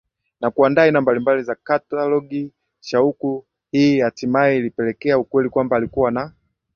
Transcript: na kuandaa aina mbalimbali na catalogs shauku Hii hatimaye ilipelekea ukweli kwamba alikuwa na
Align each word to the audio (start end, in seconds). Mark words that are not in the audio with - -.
na 0.39 0.51
kuandaa 0.51 0.83
aina 0.83 1.01
mbalimbali 1.01 1.43
na 1.47 1.55
catalogs 1.55 2.49
shauku 2.81 3.45
Hii 3.71 3.99
hatimaye 3.99 4.57
ilipelekea 4.57 5.19
ukweli 5.19 5.49
kwamba 5.49 5.77
alikuwa 5.77 6.11
na 6.11 6.33